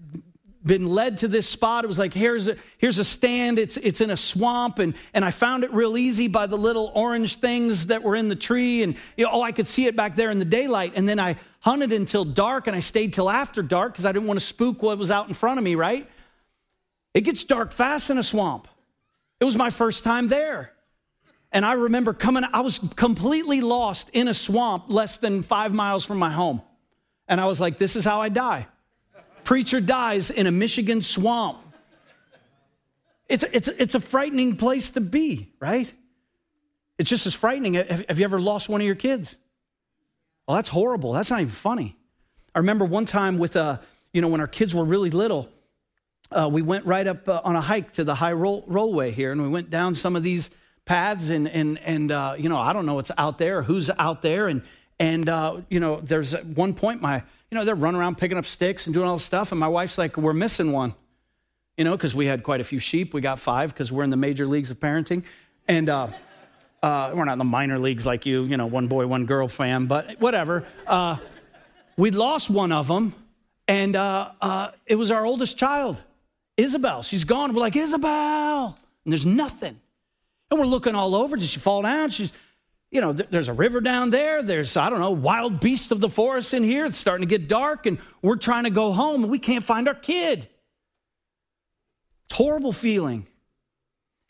[0.63, 1.83] been led to this spot.
[1.83, 3.59] It was like, here's a, here's a stand.
[3.59, 4.79] It's, it's in a swamp.
[4.79, 8.29] And, and I found it real easy by the little orange things that were in
[8.29, 8.83] the tree.
[8.83, 10.93] And, you know, oh, I could see it back there in the daylight.
[10.95, 14.27] And then I hunted until dark and I stayed till after dark because I didn't
[14.27, 16.09] want to spook what was out in front of me, right?
[17.13, 18.67] It gets dark fast in a swamp.
[19.39, 20.71] It was my first time there.
[21.51, 26.05] And I remember coming, I was completely lost in a swamp less than five miles
[26.05, 26.61] from my home.
[27.27, 28.67] And I was like, this is how I die.
[29.51, 31.57] Preacher dies in a Michigan swamp.
[33.27, 35.93] It's, it's, it's a frightening place to be, right?
[36.97, 37.73] It's just as frightening.
[37.73, 39.35] Have, have you ever lost one of your kids?
[40.47, 41.11] Well, that's horrible.
[41.11, 41.97] That's not even funny.
[42.55, 43.79] I remember one time with, uh,
[44.13, 45.49] you know, when our kids were really little,
[46.31, 49.33] uh, we went right up uh, on a hike to the high roll, rollway here,
[49.33, 50.49] and we went down some of these
[50.85, 54.21] paths, and and and uh, you know, I don't know what's out there, who's out
[54.21, 54.61] there, and
[54.97, 58.37] and uh, you know, there's at one point my you know they're running around picking
[58.37, 60.95] up sticks and doing all this stuff, and my wife's like, we're missing one,
[61.77, 63.13] you know, because we had quite a few sheep.
[63.13, 65.23] We got five because we're in the major leagues of parenting,
[65.67, 65.89] and.
[65.89, 66.07] Uh,
[66.83, 69.47] uh, we're not in the minor leagues like you, you know, one boy, one girl
[69.47, 70.65] fam, but whatever.
[71.95, 73.13] we lost one of them,
[73.67, 73.95] and
[74.87, 76.01] it was our oldest child
[76.61, 77.53] Isabel, she's gone.
[77.53, 78.77] We're like, Isabel.
[79.05, 79.79] And there's nothing.
[80.49, 81.35] And we're looking all over.
[81.35, 82.09] Did she fall down?
[82.09, 82.31] She's,
[82.91, 84.43] you know, th- there's a river down there.
[84.43, 86.85] There's, I don't know, wild beasts of the forest in here.
[86.85, 89.87] It's starting to get dark, and we're trying to go home, and we can't find
[89.87, 90.47] our kid.
[92.29, 93.27] It's horrible feeling.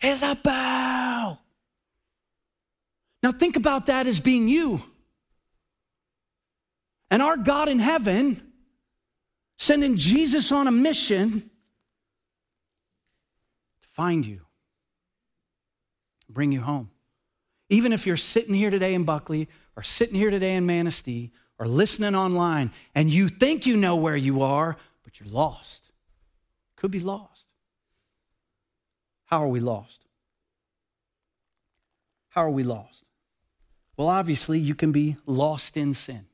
[0.02, 1.42] Isabel.
[3.24, 4.82] Now think about that as being you.
[7.10, 8.42] And our God in heaven
[9.58, 11.50] sending Jesus on a mission
[13.82, 14.42] to find you,
[16.30, 16.91] bring you home.
[17.72, 21.70] Even if you're sitting here today in Buckley or sitting here today in Manistee or
[21.70, 25.90] listening online and you think you know where you are, but you're lost.
[26.76, 27.46] Could be lost.
[29.26, 30.04] How are we lost?
[32.28, 33.06] How are we lost?
[33.96, 36.26] Well, obviously, you can be lost in sin.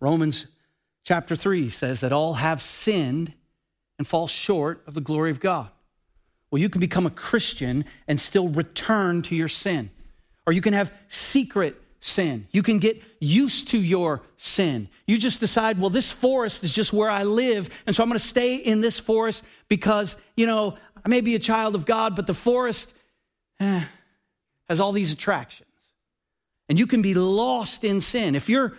[0.00, 0.46] Romans
[1.04, 3.34] chapter 3 says that all have sinned
[3.98, 5.68] and fall short of the glory of God.
[6.50, 9.90] Well, you can become a Christian and still return to your sin.
[10.46, 12.46] Or you can have secret sin.
[12.52, 14.88] You can get used to your sin.
[15.06, 18.18] You just decide, well, this forest is just where I live, and so I'm going
[18.18, 22.14] to stay in this forest because, you know, I may be a child of God,
[22.14, 22.92] but the forest
[23.58, 23.84] eh,
[24.68, 25.68] has all these attractions.
[26.68, 28.34] And you can be lost in sin.
[28.34, 28.76] If you're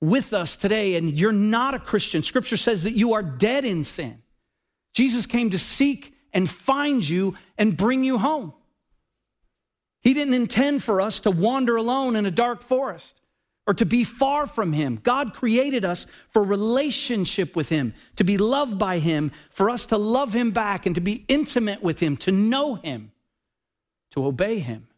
[0.00, 3.84] with us today and you're not a Christian, Scripture says that you are dead in
[3.84, 4.22] sin.
[4.92, 8.52] Jesus came to seek and find you and bring you home.
[10.02, 13.22] He didn't intend for us to wander alone in a dark forest
[13.66, 15.00] or to be far from Him.
[15.02, 19.96] God created us for relationship with Him, to be loved by Him, for us to
[19.96, 23.12] love Him back and to be intimate with Him, to know Him,
[24.10, 24.88] to obey Him.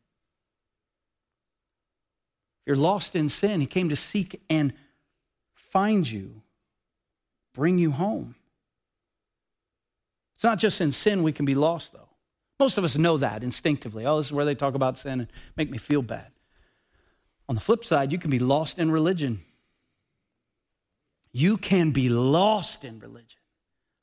[2.63, 4.73] If you're lost in sin, He came to seek and
[5.55, 6.43] find you,
[7.55, 8.35] bring you home.
[10.39, 12.09] It's not just in sin we can be lost, though.
[12.61, 14.07] Most of us know that instinctively.
[14.07, 16.31] Oh, this is where they talk about sin and make me feel bad.
[17.49, 19.41] On the flip side, you can be lost in religion.
[21.33, 23.41] You can be lost in religion.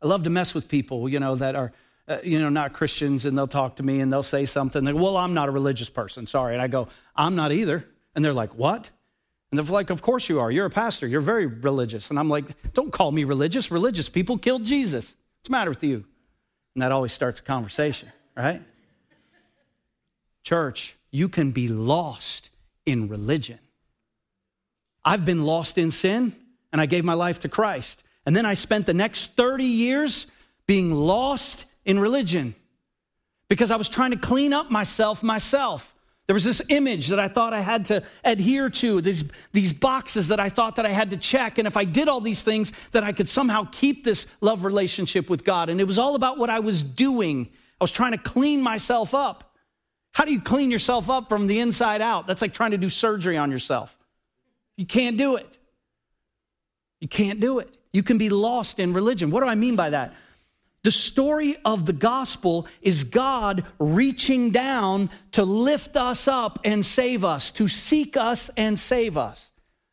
[0.02, 1.71] I love to mess with people, you know, that are,
[2.10, 4.84] uh, you know, not Christians, and they'll talk to me and they'll say something.
[4.84, 6.52] They well, I'm not a religious person, sorry.
[6.52, 7.88] And I go, I'm not either.
[8.13, 8.89] And they're like, what?
[9.52, 10.52] And they're like, of course you are.
[10.52, 11.08] You're a pastor.
[11.08, 12.10] You're very religious.
[12.10, 13.71] And I'm like, don't call me religious.
[13.71, 15.06] Religious people killed Jesus.
[15.06, 16.04] What's the matter with you?
[16.75, 18.61] And that always starts a conversation, right?
[20.43, 22.49] Church, you can be lost
[22.85, 23.57] in religion.
[25.03, 26.35] I've been lost in sin
[26.71, 28.03] and I gave my life to Christ.
[28.25, 30.27] And then I spent the next 30 years
[30.67, 32.53] being lost in religion
[33.47, 35.94] because I was trying to clean up myself myself.
[36.27, 40.29] There was this image that I thought I had to adhere to, these, these boxes
[40.29, 41.59] that I thought that I had to check.
[41.59, 45.29] And if I did all these things, that I could somehow keep this love relationship
[45.29, 45.69] with God.
[45.69, 47.47] And it was all about what I was doing.
[47.79, 49.55] I was trying to clean myself up.
[50.13, 52.25] How do you clean yourself up from the inside out?
[52.25, 53.95] That's like trying to do surgery on yourself.
[54.77, 55.47] You can't do it.
[57.01, 57.69] You can't do it.
[57.93, 59.29] You can be lost in religion.
[59.29, 60.13] What do I mean by that?
[60.86, 67.26] The story of the gospel is God reaching down to lift us up and save
[67.26, 69.50] us, to seek us and save us.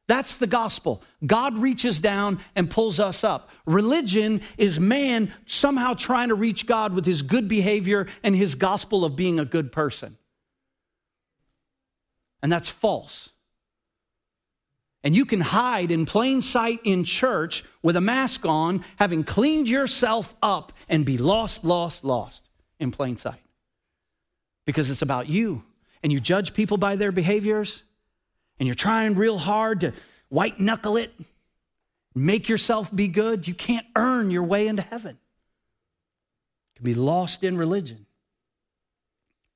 [0.07, 1.03] That's the gospel.
[1.27, 3.49] God reaches down and pulls us up.
[3.65, 9.03] Religion is man somehow trying to reach God with his good behavior and his gospel
[9.07, 10.19] of being a good person.
[12.43, 13.31] And that's false.
[15.05, 19.69] And you can hide in plain sight in church with a mask on, having cleaned
[19.69, 23.43] yourself up, and be lost, lost, lost in plain sight.
[24.65, 25.65] Because it's about you.
[26.03, 27.83] And you judge people by their behaviors,
[28.59, 29.93] and you're trying real hard to
[30.29, 31.13] white knuckle it,
[32.15, 33.49] make yourself be good.
[33.49, 35.19] You can't earn your way into heaven.
[36.71, 38.07] You can be lost in religion.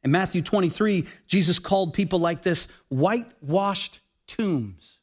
[0.02, 4.95] In Matthew 23, Jesus called people like this whitewashed tombs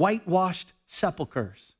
[0.00, 1.74] whitewashed sepulchres.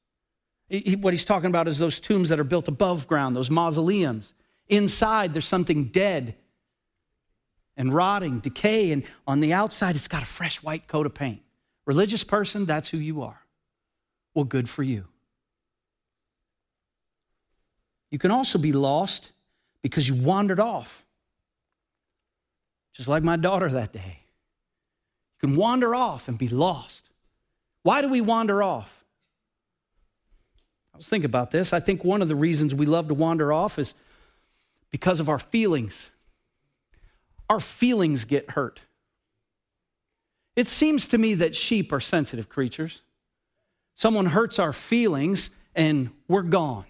[0.69, 4.35] He, what he's talking about is those tombs that are built above ground, those mausoleums.
[4.69, 6.35] Inside, there's something dead
[7.79, 11.41] and rotting, decay, and on the outside, it's got a fresh white coat of paint.
[11.87, 13.41] Religious person, that's who you are.
[14.35, 15.07] Well, good for you.
[18.11, 19.33] You can also be lost
[19.81, 21.07] because you wandered off,
[22.93, 24.19] just like my daughter that day.
[25.41, 27.00] You can wander off and be lost.
[27.83, 29.05] Why do we wander off?
[30.95, 31.73] I was thinking about this.
[31.73, 33.95] I think one of the reasons we love to wander off is
[34.91, 36.11] because of our feelings.
[37.49, 38.81] Our feelings get hurt.
[40.57, 43.03] It seems to me that sheep are sensitive creatures.
[43.95, 46.85] Someone hurts our feelings and we're gone.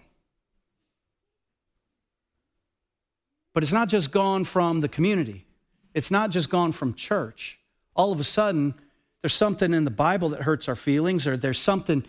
[3.53, 5.45] But it's not just gone from the community,
[5.93, 7.59] it's not just gone from church.
[7.95, 8.73] All of a sudden,
[9.21, 12.03] there's something in the Bible that hurts our feelings, or there's something,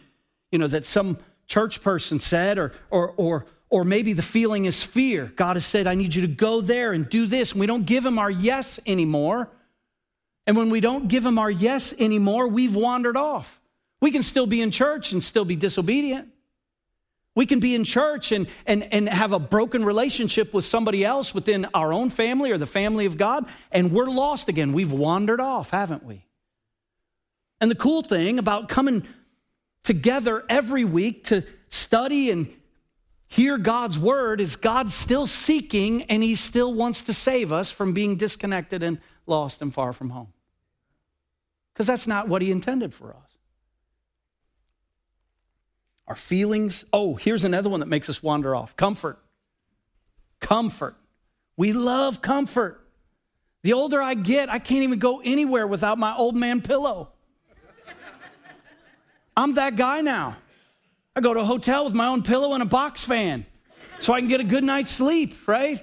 [0.51, 4.83] you know, that some church person said, or, or, or, or maybe the feeling is
[4.83, 5.33] fear.
[5.37, 7.53] God has said, I need you to go there and do this.
[7.53, 9.51] And we don't give him our yes anymore.
[10.47, 13.61] And when we don't give him our yes anymore, we've wandered off.
[14.01, 16.29] We can still be in church and still be disobedient.
[17.35, 21.35] We can be in church and, and, and have a broken relationship with somebody else
[21.35, 24.73] within our own family or the family of God, and we're lost again.
[24.73, 26.27] We've wandered off, haven't we?
[27.63, 29.07] And the cool thing about coming
[29.85, 32.53] together every week to study and
[33.29, 37.93] hear God's word is God's still seeking and He still wants to save us from
[37.93, 38.99] being disconnected and
[39.29, 40.33] lost and far from home.
[41.73, 43.33] Because that's not what He intended for us
[46.09, 46.85] our feelings.
[46.93, 49.21] Oh, here's another one that makes us wander off comfort.
[50.41, 50.97] Comfort.
[51.57, 52.85] We love comfort.
[53.63, 57.13] The older I get, I can't even go anywhere without my old man pillow.
[59.37, 60.37] I'm that guy now.
[61.15, 63.47] I go to a hotel with my own pillow and a box fan
[64.01, 65.83] so I can get a good night's sleep, right?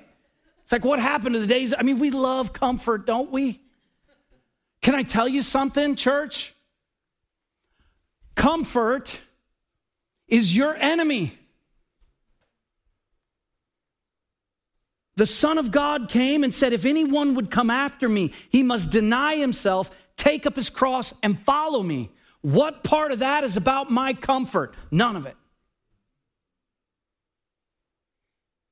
[0.63, 1.73] It's like, what happened to the days?
[1.77, 3.61] I mean, we love comfort, don't we?
[4.81, 6.53] Can I tell you something, church?
[8.35, 9.19] Comfort
[10.27, 11.37] is your enemy.
[15.15, 18.89] The Son of God came and said, If anyone would come after me, he must
[18.89, 22.09] deny himself, take up his cross, and follow me.
[22.41, 24.73] What part of that is about my comfort?
[24.91, 25.35] None of it.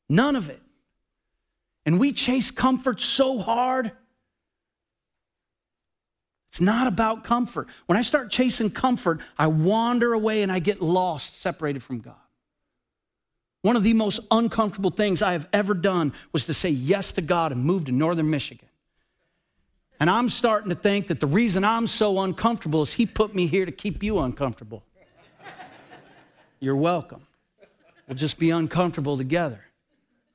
[0.09, 0.61] None of it.
[1.85, 3.91] And we chase comfort so hard.
[6.51, 7.67] It's not about comfort.
[7.87, 12.15] When I start chasing comfort, I wander away and I get lost, separated from God.
[13.63, 17.21] One of the most uncomfortable things I have ever done was to say yes to
[17.21, 18.66] God and move to northern Michigan.
[19.99, 23.47] And I'm starting to think that the reason I'm so uncomfortable is He put me
[23.47, 24.83] here to keep you uncomfortable.
[26.59, 27.21] You're welcome.
[28.07, 29.63] We'll just be uncomfortable together,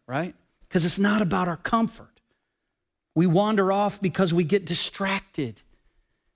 [0.07, 0.35] right?
[0.63, 2.09] Because it's not about our comfort.
[3.15, 5.61] We wander off because we get distracted.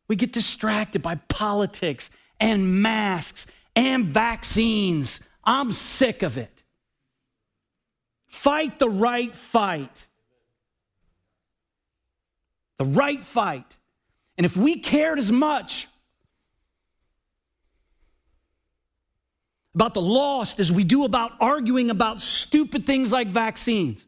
[0.09, 5.21] We get distracted by politics and masks and vaccines.
[5.45, 6.63] I'm sick of it.
[8.27, 10.06] Fight the right fight.
[12.79, 13.77] The right fight.
[14.37, 15.89] And if we cared as much
[19.75, 24.03] about the lost as we do about arguing about stupid things like vaccines,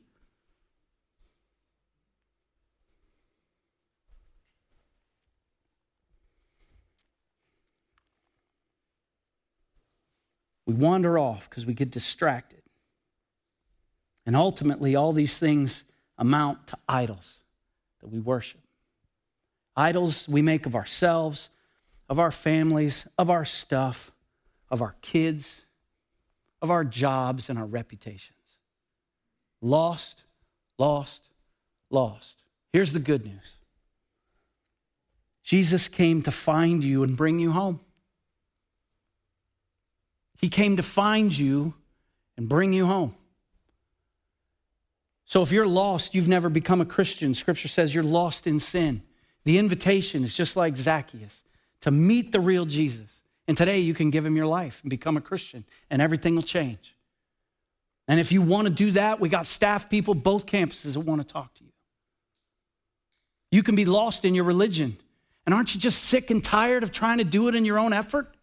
[10.68, 12.60] We wander off because we get distracted.
[14.26, 15.82] And ultimately, all these things
[16.18, 17.38] amount to idols
[18.00, 18.60] that we worship.
[19.76, 21.50] Idols we make of ourselves,
[22.08, 24.12] of our families, of our stuff,
[24.70, 25.62] of our kids,
[26.60, 28.32] of our jobs, and our reputations.
[29.60, 30.24] Lost,
[30.78, 31.22] lost,
[31.90, 32.42] lost.
[32.72, 33.56] Here's the good news
[35.42, 37.80] Jesus came to find you and bring you home.
[40.38, 41.74] He came to find you
[42.36, 43.14] and bring you home.
[45.28, 47.34] So if you're lost, you've never become a Christian.
[47.34, 49.02] Scripture says you're lost in sin.
[49.44, 51.36] The invitation is just like Zacchaeus
[51.82, 53.10] to meet the real Jesus.
[53.46, 56.42] And today you can give him your life and become a Christian, and everything will
[56.42, 56.96] change.
[58.08, 61.20] And if you want to do that, we got staff people, both campuses that want
[61.20, 61.70] to talk to you.
[63.50, 64.96] You can be lost in your religion.
[65.44, 67.92] And aren't you just sick and tired of trying to do it in your own
[67.92, 68.34] effort?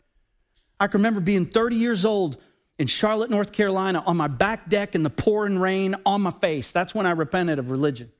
[0.79, 2.38] I can remember being 30 years old
[2.78, 6.71] in Charlotte, North Carolina, on my back deck in the pouring rain on my face.
[6.71, 8.11] That's when I repented of religion.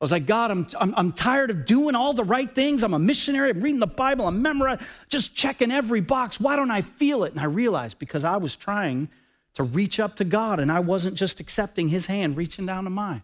[0.00, 2.82] I was like, God, I'm, I'm, I'm, tired of doing all the right things.
[2.82, 3.50] I'm a missionary.
[3.50, 4.26] I'm reading the Bible.
[4.26, 6.40] I'm memorizing, just checking every box.
[6.40, 7.32] Why don't I feel it?
[7.32, 9.10] And I realized because I was trying
[9.54, 12.90] to reach up to God and I wasn't just accepting His hand reaching down to
[12.90, 13.22] mine.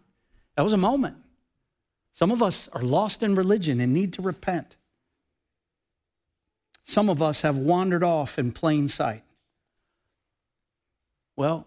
[0.54, 1.16] That was a moment.
[2.12, 4.76] Some of us are lost in religion and need to repent.
[6.84, 9.22] Some of us have wandered off in plain sight.
[11.36, 11.66] Well,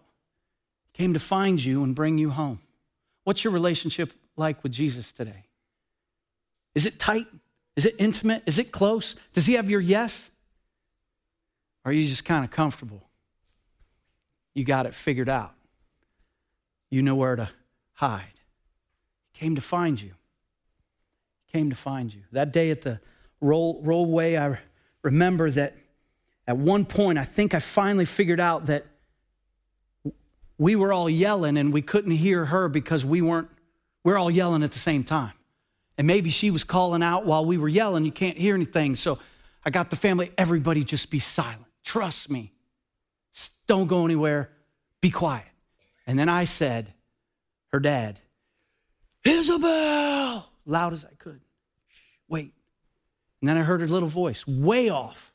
[0.93, 2.59] came to find you and bring you home.
[3.23, 5.45] What's your relationship like with Jesus today?
[6.75, 7.27] Is it tight?
[7.75, 8.43] Is it intimate?
[8.45, 9.15] Is it close?
[9.33, 10.31] Does he have your yes?
[11.85, 13.03] Or are you just kind of comfortable?
[14.53, 15.53] You got it figured out.
[16.89, 17.49] You know where to
[17.93, 18.33] hide.
[19.31, 20.11] He came to find you.
[21.45, 22.21] He came to find you.
[22.31, 22.99] That day at the
[23.39, 24.59] roll, rollway, I
[25.01, 25.77] remember that
[26.47, 28.87] at one point, I think I finally figured out that
[30.59, 33.47] we were all yelling and we couldn't hear her because we weren't,
[34.03, 35.31] we're all yelling at the same time.
[35.97, 38.05] And maybe she was calling out while we were yelling.
[38.05, 38.95] You can't hear anything.
[38.95, 39.19] So
[39.65, 41.65] I got the family, everybody just be silent.
[41.83, 42.51] Trust me.
[43.67, 44.49] Don't go anywhere.
[45.01, 45.45] Be quiet.
[46.05, 46.93] And then I said,
[47.71, 48.19] her dad,
[49.23, 51.39] Isabel, loud as I could.
[52.27, 52.53] Wait.
[53.41, 55.31] And then I heard her little voice, way off,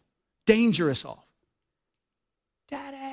[0.46, 1.24] dangerous off.
[2.68, 3.03] Daddy.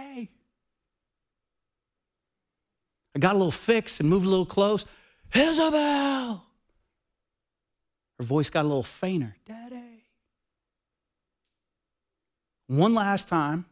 [3.15, 4.85] I got a little fix and moved a little close.
[5.33, 6.43] Isabel!
[8.17, 9.35] Her voice got a little fainter.
[9.45, 10.05] Daddy.
[12.67, 13.65] One last time,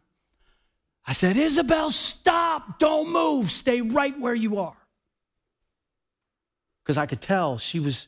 [1.06, 2.80] I said, Isabel, stop.
[2.80, 3.50] Don't move.
[3.50, 4.76] Stay right where you are.
[6.84, 8.08] Because I could tell she was,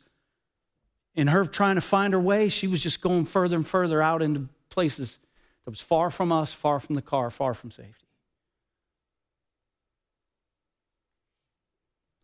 [1.16, 4.22] in her trying to find her way, she was just going further and further out
[4.22, 5.18] into places
[5.64, 8.08] that was far from us, far from the car, far from safety.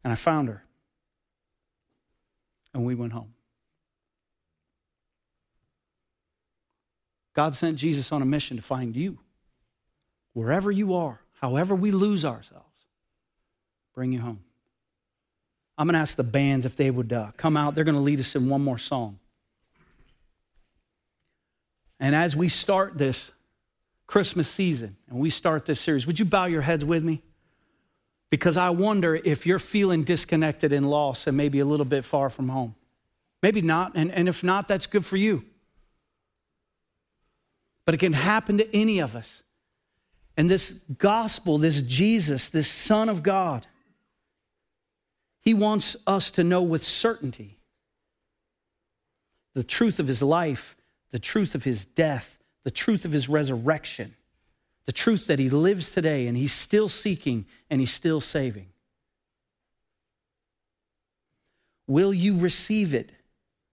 [0.07, 0.63] And I found her.
[2.73, 3.33] And we went home.
[7.33, 9.19] God sent Jesus on a mission to find you.
[10.31, 12.85] Wherever you are, however we lose ourselves,
[13.93, 14.39] bring you home.
[15.77, 17.75] I'm going to ask the bands if they would uh, come out.
[17.75, 19.19] They're going to lead us in one more song.
[21.99, 23.33] And as we start this
[24.05, 27.23] Christmas season and we start this series, would you bow your heads with me?
[28.29, 32.29] Because I wonder if you're feeling disconnected and lost and maybe a little bit far
[32.29, 32.75] from home.
[33.41, 33.93] Maybe not.
[33.95, 35.45] And, and if not, that's good for you.
[37.85, 39.43] But it can happen to any of us.
[40.35, 43.65] And this gospel, this Jesus, this Son of God,
[45.41, 47.57] He wants us to know with certainty
[49.53, 50.75] the truth of His life,
[51.11, 54.15] the truth of His death, the truth of His resurrection
[54.87, 58.67] the truth that he lives today and he's still seeking and he's still saving.
[61.87, 63.11] Will you receive it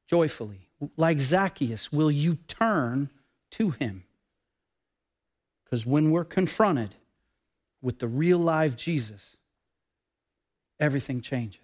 [0.09, 0.69] joyfully?
[0.97, 3.11] Like Zacchaeus, will you turn
[3.53, 4.03] to him?
[5.65, 6.97] Because when we're confronted
[7.81, 9.37] with the real live Jesus,
[10.81, 11.61] everything changes.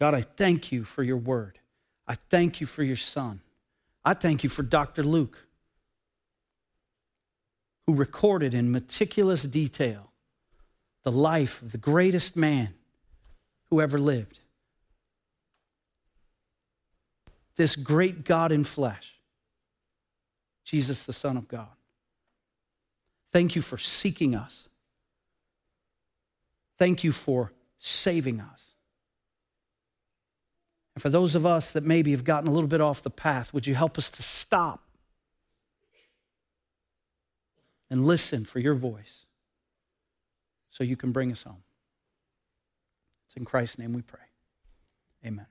[0.00, 1.59] God, I thank you for your word.
[2.10, 3.40] I thank you for your son.
[4.04, 5.04] I thank you for Dr.
[5.04, 5.46] Luke,
[7.86, 10.10] who recorded in meticulous detail
[11.04, 12.74] the life of the greatest man
[13.68, 14.40] who ever lived.
[17.54, 19.14] This great God in flesh,
[20.64, 21.68] Jesus, the Son of God.
[23.30, 24.66] Thank you for seeking us.
[26.76, 28.69] Thank you for saving us.
[31.00, 33.54] And for those of us that maybe have gotten a little bit off the path,
[33.54, 34.82] would you help us to stop
[37.88, 39.24] and listen for your voice
[40.68, 41.62] so you can bring us home?
[43.26, 44.20] It's in Christ's name we pray.
[45.24, 45.46] Amen.